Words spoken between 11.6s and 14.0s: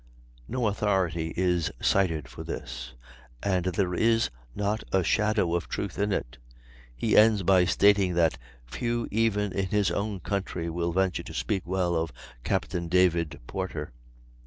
well of Captain David Porter."